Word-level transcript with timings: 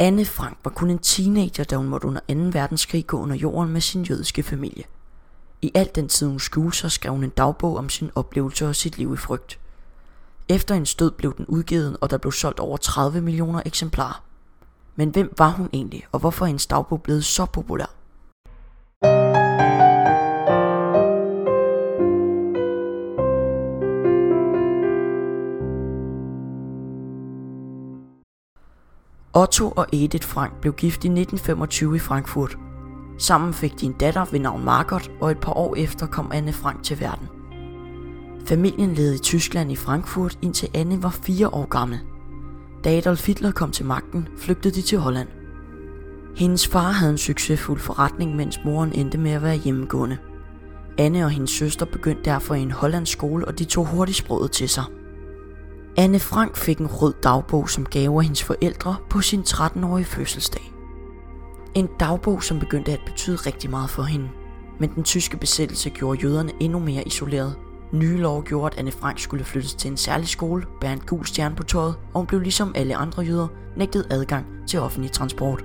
Anne 0.00 0.24
Frank 0.24 0.58
var 0.64 0.70
kun 0.70 0.90
en 0.90 0.98
teenager, 0.98 1.64
da 1.64 1.76
hun 1.76 1.88
måtte 1.88 2.06
under 2.06 2.20
2. 2.20 2.34
verdenskrig 2.58 3.06
gå 3.06 3.20
under 3.20 3.36
jorden 3.36 3.72
med 3.72 3.80
sin 3.80 4.02
jødiske 4.02 4.42
familie. 4.42 4.84
I 5.62 5.70
al 5.74 5.90
den 5.94 6.08
tid 6.08 6.28
hun 6.28 6.40
skjulte 6.40 6.78
sig, 6.78 6.90
skrev 6.90 7.12
hun 7.12 7.24
en 7.24 7.30
dagbog 7.30 7.76
om 7.76 7.88
sin 7.88 8.10
oplevelse 8.14 8.68
og 8.68 8.76
sit 8.76 8.98
liv 8.98 9.14
i 9.14 9.16
frygt. 9.16 9.58
Efter 10.48 10.74
en 10.74 10.86
stød 10.86 11.10
blev 11.10 11.36
den 11.36 11.46
udgivet, 11.46 11.96
og 12.00 12.10
der 12.10 12.18
blev 12.18 12.32
solgt 12.32 12.60
over 12.60 12.76
30 12.76 13.20
millioner 13.20 13.62
eksemplarer. 13.66 14.24
Men 14.96 15.10
hvem 15.10 15.34
var 15.38 15.50
hun 15.50 15.68
egentlig, 15.72 16.06
og 16.12 16.20
hvorfor 16.20 16.44
er 16.44 16.46
hendes 16.46 16.66
dagbog 16.66 17.02
blevet 17.02 17.24
så 17.24 17.46
populær? 17.46 17.97
Otto 29.38 29.72
og 29.76 29.86
Edith 29.92 30.26
Frank 30.26 30.52
blev 30.60 30.72
gift 30.72 31.04
i 31.04 31.08
1925 31.08 31.96
i 31.96 31.98
Frankfurt. 31.98 32.58
Sammen 33.18 33.54
fik 33.54 33.80
de 33.80 33.86
en 33.86 33.92
datter 33.92 34.24
ved 34.24 34.40
navn 34.40 34.64
Margot, 34.64 35.10
og 35.20 35.30
et 35.30 35.38
par 35.38 35.52
år 35.52 35.74
efter 35.76 36.06
kom 36.06 36.30
Anne 36.34 36.52
Frank 36.52 36.82
til 36.82 37.00
verden. 37.00 37.28
Familien 38.46 38.94
levede 38.94 39.14
i 39.14 39.18
Tyskland 39.18 39.72
i 39.72 39.76
Frankfurt 39.76 40.38
indtil 40.42 40.68
Anne 40.74 41.02
var 41.02 41.10
fire 41.10 41.48
år 41.48 41.68
gammel. 41.68 41.98
Da 42.84 42.96
Adolf 42.96 43.26
Hitler 43.26 43.50
kom 43.50 43.70
til 43.70 43.86
magten, 43.86 44.28
flygtede 44.38 44.74
de 44.74 44.82
til 44.82 44.98
Holland. 44.98 45.28
Hendes 46.36 46.68
far 46.68 46.90
havde 46.90 47.12
en 47.12 47.18
succesfuld 47.18 47.80
forretning, 47.80 48.36
mens 48.36 48.60
moren 48.64 48.92
endte 48.92 49.18
med 49.18 49.30
at 49.30 49.42
være 49.42 49.56
hjemmegående. 49.56 50.18
Anne 50.98 51.24
og 51.24 51.30
hendes 51.30 51.50
søster 51.50 51.86
begyndte 51.86 52.30
derfor 52.30 52.54
i 52.54 52.62
en 52.62 52.70
hollandsk 52.70 53.12
skole, 53.12 53.44
og 53.48 53.58
de 53.58 53.64
tog 53.64 53.86
hurtigt 53.86 54.18
sproget 54.18 54.50
til 54.50 54.68
sig. 54.68 54.84
Anne 55.98 56.18
Frank 56.18 56.56
fik 56.56 56.78
en 56.78 56.86
rød 56.86 57.14
dagbog 57.22 57.70
som 57.70 57.84
gave 57.84 58.18
af 58.18 58.22
hendes 58.22 58.42
forældre 58.42 58.96
på 59.10 59.20
sin 59.20 59.40
13-årige 59.40 60.04
fødselsdag. 60.04 60.72
En 61.74 61.88
dagbog, 62.00 62.42
som 62.42 62.58
begyndte 62.58 62.92
at 62.92 63.00
betyde 63.06 63.36
rigtig 63.36 63.70
meget 63.70 63.90
for 63.90 64.02
hende. 64.02 64.28
Men 64.80 64.94
den 64.94 65.04
tyske 65.04 65.36
besættelse 65.36 65.90
gjorde 65.90 66.20
jøderne 66.22 66.52
endnu 66.60 66.78
mere 66.78 67.02
isoleret. 67.02 67.54
Nye 67.92 68.16
lov 68.16 68.44
gjorde, 68.44 68.72
at 68.72 68.78
Anne 68.78 68.92
Frank 68.92 69.18
skulle 69.18 69.44
flyttes 69.44 69.74
til 69.74 69.90
en 69.90 69.96
særlig 69.96 70.28
skole, 70.28 70.66
bære 70.80 70.92
en 70.92 71.02
gul 71.06 71.26
stjerne 71.26 71.56
på 71.56 71.62
tøjet, 71.62 71.94
og 72.14 72.20
hun 72.20 72.26
blev 72.26 72.40
ligesom 72.40 72.72
alle 72.74 72.96
andre 72.96 73.22
jøder 73.22 73.48
nægtet 73.76 74.06
adgang 74.10 74.46
til 74.66 74.80
offentlig 74.80 75.12
transport. 75.12 75.64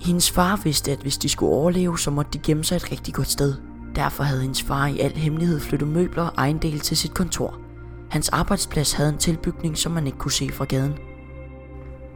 Hendes 0.00 0.30
far 0.30 0.60
vidste, 0.64 0.92
at 0.92 0.98
hvis 0.98 1.18
de 1.18 1.28
skulle 1.28 1.52
overleve, 1.52 1.98
så 1.98 2.10
måtte 2.10 2.30
de 2.32 2.38
gemme 2.38 2.64
sig 2.64 2.76
et 2.76 2.92
rigtig 2.92 3.14
godt 3.14 3.30
sted. 3.30 3.54
Derfor 3.94 4.24
havde 4.24 4.42
hendes 4.42 4.62
far 4.62 4.86
i 4.86 4.98
al 4.98 5.12
hemmelighed 5.12 5.60
flyttet 5.60 5.88
møbler 5.88 6.22
og 6.22 6.34
ejendele 6.38 6.78
til 6.78 6.96
sit 6.96 7.14
kontor– 7.14 7.58
Hans 8.10 8.28
arbejdsplads 8.28 8.92
havde 8.92 9.08
en 9.08 9.18
tilbygning, 9.18 9.78
som 9.78 9.92
man 9.92 10.06
ikke 10.06 10.18
kunne 10.18 10.32
se 10.32 10.50
fra 10.52 10.64
gaden. 10.64 10.94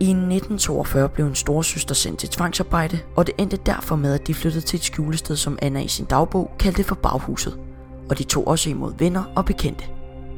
I 0.00 0.10
1942 0.10 1.08
blev 1.08 1.27
en 1.27 1.34
storsøster 1.34 1.94
sendt 1.94 2.19
til 2.19 2.28
tvangsarbejde, 2.28 2.98
og 3.16 3.27
det 3.27 3.34
endte 3.38 3.56
derfor 3.66 3.97
med, 3.97 4.14
at 4.14 4.27
de 4.27 4.34
flyttede 4.34 4.64
til 4.64 4.77
et 4.77 4.84
skjulested, 4.84 5.36
som 5.36 5.58
Anna 5.62 5.80
i 5.80 5.88
sin 5.88 6.05
dagbog 6.05 6.50
kaldte 6.58 6.84
for 6.84 6.94
baghuset. 6.94 7.58
Og 8.10 8.19
de 8.19 8.24
tog 8.24 8.47
også 8.47 8.70
imod 8.70 8.92
venner 8.98 9.24
og 9.36 9.44
bekendte. 9.44 9.84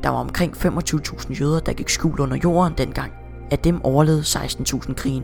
Der 0.02 0.08
var 0.08 0.18
omkring 0.18 0.56
25.000 0.56 1.40
jøder, 1.40 1.60
der 1.60 1.72
gik 1.72 1.88
skjul 1.88 2.20
under 2.20 2.36
jorden 2.44 2.72
dengang. 2.78 3.12
Af 3.50 3.58
dem 3.58 3.84
overlevede 3.84 4.22
16.000 4.22 4.94
krigen. 4.94 5.22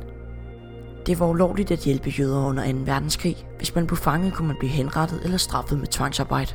Det 1.06 1.20
var 1.20 1.26
ulovligt 1.26 1.70
at 1.70 1.78
hjælpe 1.78 2.10
jøder 2.10 2.44
under 2.44 2.72
2. 2.72 2.78
verdenskrig. 2.84 3.46
Hvis 3.56 3.74
man 3.74 3.86
blev 3.86 3.96
fanget, 3.96 4.34
kunne 4.34 4.48
man 4.48 4.56
blive 4.58 4.72
henrettet 4.72 5.20
eller 5.24 5.38
straffet 5.38 5.78
med 5.78 5.86
tvangsarbejde. 5.86 6.52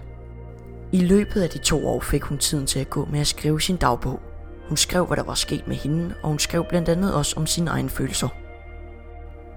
I 0.93 1.01
løbet 1.01 1.41
af 1.41 1.49
de 1.49 1.57
to 1.57 1.87
år 1.87 1.99
fik 1.99 2.23
hun 2.23 2.37
tiden 2.37 2.65
til 2.65 2.79
at 2.79 2.89
gå 2.89 3.07
med 3.11 3.19
at 3.19 3.27
skrive 3.27 3.61
sin 3.61 3.77
dagbog. 3.77 4.19
Hun 4.67 4.77
skrev, 4.77 5.05
hvad 5.05 5.17
der 5.17 5.23
var 5.23 5.33
sket 5.33 5.67
med 5.67 5.75
hende, 5.75 6.13
og 6.23 6.29
hun 6.29 6.39
skrev 6.39 6.65
blandt 6.69 6.89
andet 6.89 7.13
også 7.13 7.33
om 7.37 7.47
sine 7.47 7.69
egne 7.71 7.89
følelser. 7.89 8.27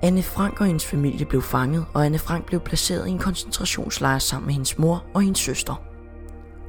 Anne 0.03 0.23
Frank 0.23 0.61
og 0.61 0.67
hendes 0.67 0.87
familie 0.87 1.27
blev 1.27 1.43
fanget, 1.43 1.87
og 1.95 2.07
Anne 2.07 2.19
Frank 2.19 2.47
blev 2.47 2.61
placeret 2.61 3.07
i 3.07 3.11
en 3.11 3.19
koncentrationslejr 3.19 4.19
sammen 4.19 4.47
med 4.47 4.55
hendes 4.55 4.79
mor 4.79 5.05
og 5.15 5.23
hendes 5.23 5.41
søster. 5.41 5.83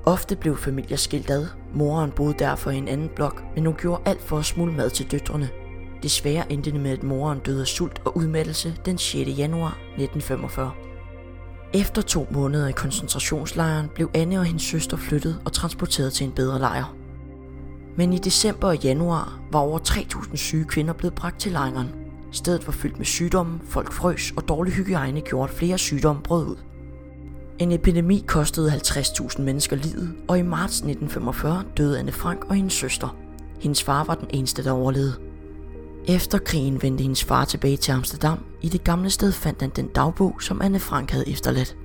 Ofte 0.06 0.36
blev 0.36 0.58
familier 0.58 0.98
skilt 0.98 1.30
ad. 1.30 1.48
Moren 1.74 2.12
boede 2.12 2.36
derfor 2.40 2.72
i 2.72 2.78
en 2.78 2.88
anden 2.88 3.10
blok, 3.16 3.44
men 3.56 3.66
hun 3.66 3.76
gjorde 3.76 4.02
alt 4.06 4.22
for 4.22 4.38
at 4.38 4.46
smule 4.46 4.74
mad 4.74 4.90
til 4.90 5.12
døtrene. 5.12 5.50
Desværre 6.04 6.52
endte 6.52 6.72
det 6.72 6.80
med, 6.80 6.92
at 6.92 7.04
moren 7.04 7.40
døde 7.40 7.62
af 7.62 7.68
sult 7.68 8.02
og 8.06 8.18
udmattelse 8.18 8.76
den 8.86 8.98
6. 8.98 9.16
januar 9.38 9.78
1945. 9.98 10.87
Efter 11.74 12.02
to 12.02 12.28
måneder 12.32 12.68
i 12.68 12.72
koncentrationslejren 12.72 13.88
blev 13.96 14.10
Anne 14.14 14.40
og 14.40 14.46
hendes 14.46 14.64
søster 14.64 14.98
flyttet 14.98 15.42
og 15.46 15.54
transporteret 15.54 16.14
til 16.14 16.26
en 16.26 16.32
bedre 16.32 16.60
lejr. 16.60 16.96
Men 17.98 18.14
i 18.14 18.18
december 18.18 18.68
og 18.68 18.78
januar 18.78 19.40
var 19.52 19.60
over 19.60 19.80
3.000 19.80 20.36
syge 20.36 20.66
kvinder 20.66 20.94
blevet 20.94 21.16
bragt 21.16 21.40
til 21.40 21.52
lejren. 21.52 21.90
Stedet 22.32 22.68
var 22.68 22.74
fyldt 22.74 22.98
med 22.98 23.06
sygdomme, 23.06 23.60
folk 23.64 23.92
frøs 23.92 24.34
og 24.38 24.48
dårlig 24.48 24.74
hygiejne 24.74 25.22
gjorde, 25.22 25.52
at 25.52 25.58
flere 25.58 25.78
sygdomme 25.78 26.22
brød 26.22 26.48
ud. 26.48 26.56
En 27.60 27.72
epidemi 27.72 28.24
kostede 28.28 28.72
50.000 28.72 29.42
mennesker 29.42 29.76
livet, 29.76 30.16
og 30.28 30.40
i 30.40 30.42
marts 30.42 30.76
1945 30.76 31.64
døde 31.78 32.00
Anne 32.00 32.12
Frank 32.12 32.46
og 32.46 32.56
hendes 32.56 32.74
søster. 32.74 33.18
Hendes 33.62 33.84
far 33.84 34.04
var 34.04 34.16
den 34.16 34.28
eneste, 34.30 34.64
der 34.64 34.72
overlevede. 34.72 35.27
Efter 36.10 36.38
krigen 36.38 36.82
vendte 36.82 37.02
hendes 37.02 37.24
far 37.24 37.46
tilbage 37.46 37.78
til 37.78 37.92
Amsterdam. 37.92 38.40
I 38.62 38.70
det 38.70 38.84
gamle 38.84 39.10
sted 39.10 39.32
fandt 39.32 39.62
han 39.62 39.70
den 39.70 39.88
dagbog, 39.88 40.42
som 40.42 40.62
Anne 40.62 40.80
Frank 40.80 41.12
havde 41.12 41.30
efterladt. 41.30 41.78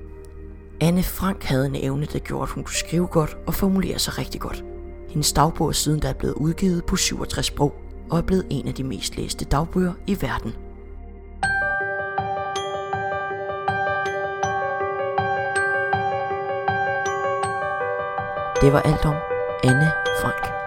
Anne 0.80 1.02
Frank 1.02 1.44
havde 1.44 1.66
en 1.66 1.76
evne, 1.76 2.06
der 2.06 2.18
gjorde, 2.18 2.42
at 2.42 2.48
hun 2.48 2.64
kunne 2.64 2.74
skrive 2.74 3.06
godt 3.06 3.36
og 3.46 3.54
formulere 3.54 3.98
sig 3.98 4.18
rigtig 4.18 4.40
godt. 4.40 4.64
Hendes 5.08 5.32
dagbog 5.32 5.68
er 5.68 5.72
siden 5.72 6.00
da 6.00 6.08
er 6.08 6.12
blevet 6.12 6.34
udgivet 6.34 6.84
på 6.84 6.96
67 6.96 7.46
sprog 7.46 7.74
og 8.10 8.18
er 8.18 8.22
blevet 8.22 8.46
en 8.50 8.68
af 8.68 8.74
de 8.74 8.84
mest 8.84 9.16
læste 9.16 9.44
dagbøger 9.44 9.92
i 10.06 10.22
verden. 10.22 10.52
Det 18.60 18.72
var 18.72 18.80
alt 18.80 19.04
om 19.04 19.14
Anne 19.64 19.90
Frank. 20.20 20.61